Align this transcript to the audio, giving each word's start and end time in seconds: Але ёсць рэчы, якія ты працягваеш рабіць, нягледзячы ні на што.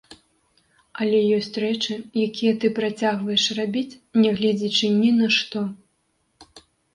Але 1.03 1.17
ёсць 1.37 1.59
рэчы, 1.63 1.97
якія 2.27 2.53
ты 2.63 2.71
працягваеш 2.79 3.45
рабіць, 3.59 3.99
нягледзячы 4.23 4.87
ні 4.97 5.09
на 5.21 5.27
што. 5.37 5.59